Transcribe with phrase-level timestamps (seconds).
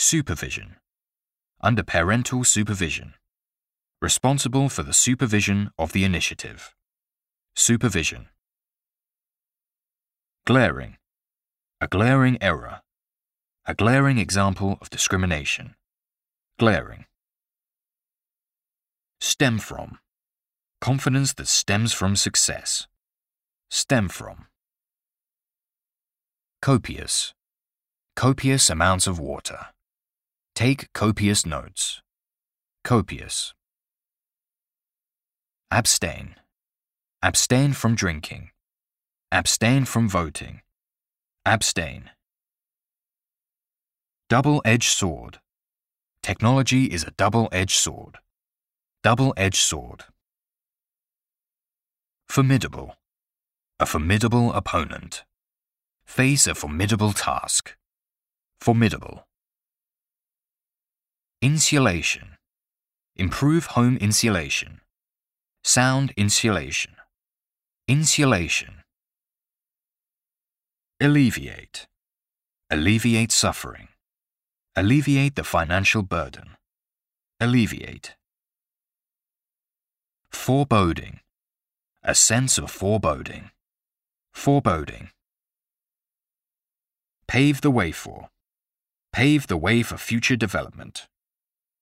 [0.00, 0.76] Supervision.
[1.60, 3.14] Under parental supervision.
[4.00, 6.72] Responsible for the supervision of the initiative.
[7.56, 8.28] Supervision.
[10.46, 10.98] Glaring.
[11.80, 12.82] A glaring error.
[13.66, 15.74] A glaring example of discrimination.
[16.60, 17.06] Glaring.
[19.20, 19.98] Stem from.
[20.80, 22.86] Confidence that stems from success.
[23.68, 24.46] Stem from.
[26.62, 27.34] Copious.
[28.14, 29.66] Copious amounts of water.
[30.58, 32.02] Take copious notes.
[32.82, 33.54] Copious.
[35.70, 36.34] Abstain.
[37.22, 38.50] Abstain from drinking.
[39.30, 40.62] Abstain from voting.
[41.46, 42.10] Abstain.
[44.28, 45.38] Double edged sword.
[46.24, 48.16] Technology is a double edged sword.
[49.04, 50.06] Double edged sword.
[52.28, 52.96] Formidable.
[53.78, 55.22] A formidable opponent.
[56.04, 57.76] Face a formidable task.
[58.60, 59.27] Formidable.
[61.40, 62.36] Insulation.
[63.14, 64.80] Improve home insulation.
[65.62, 66.96] Sound insulation.
[67.86, 68.82] Insulation.
[71.00, 71.86] Alleviate.
[72.70, 73.86] Alleviate suffering.
[74.74, 76.56] Alleviate the financial burden.
[77.38, 78.16] Alleviate.
[80.32, 81.20] Foreboding.
[82.02, 83.52] A sense of foreboding.
[84.32, 85.10] Foreboding.
[87.28, 88.28] Pave the way for.
[89.12, 91.06] Pave the way for future development.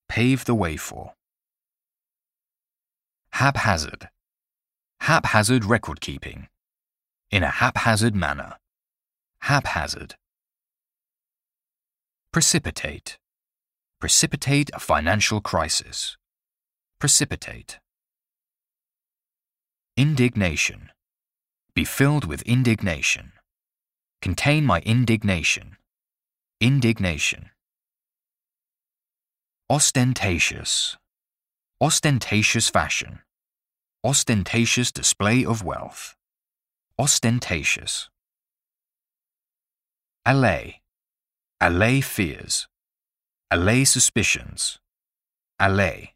[0.09, 1.13] Pave the way for.
[3.33, 4.09] Haphazard.
[5.01, 6.47] Haphazard record keeping.
[7.29, 8.57] In a haphazard manner.
[9.41, 10.15] Haphazard.
[12.31, 13.17] Precipitate.
[13.99, 16.17] Precipitate a financial crisis.
[16.99, 17.79] Precipitate.
[19.95, 20.91] Indignation.
[21.73, 23.33] Be filled with indignation.
[24.21, 25.77] Contain my indignation.
[26.59, 27.51] Indignation.
[29.69, 30.95] Ostentatious.
[31.81, 33.19] Ostentatious fashion.
[34.01, 36.15] Ostentatious display of wealth.
[36.97, 38.09] Ostentatious.
[40.25, 40.79] Allay.
[41.59, 42.69] Allay fears.
[43.51, 44.79] Allay suspicions.
[45.59, 46.13] Allay.